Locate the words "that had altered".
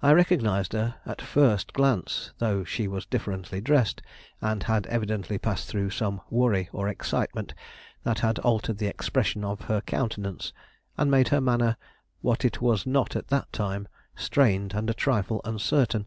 8.04-8.78